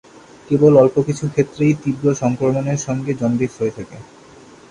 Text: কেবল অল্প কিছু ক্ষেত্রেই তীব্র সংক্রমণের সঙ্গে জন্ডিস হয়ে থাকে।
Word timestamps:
কেবল 0.49 0.73
অল্প 0.77 0.95
কিছু 1.07 1.25
ক্ষেত্রেই 1.27 1.73
তীব্র 1.81 2.05
সংক্রমণের 2.21 2.79
সঙ্গে 2.87 3.11
জন্ডিস 3.21 3.51
হয়ে 3.59 3.75
থাকে। 3.77 3.97